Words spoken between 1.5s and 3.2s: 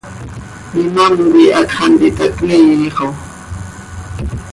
hacx hant itacniiix oo?